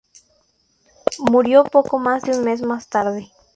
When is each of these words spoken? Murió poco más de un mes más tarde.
Murió 1.19 1.63
poco 1.63 1.99
más 1.99 2.23
de 2.23 2.31
un 2.35 2.43
mes 2.43 2.63
más 2.63 2.87
tarde. 2.87 3.31